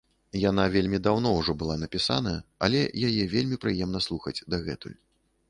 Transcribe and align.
Яна 0.43 0.63
вельмі 0.75 0.99
даўно 1.07 1.33
ўжо 1.39 1.55
была 1.63 1.75
напісаная, 1.83 2.33
але 2.69 2.81
яе 3.11 3.23
вельмі 3.35 3.61
прыемна 3.67 3.99
слухаць 4.09 4.37
дагэтуль. 4.57 4.99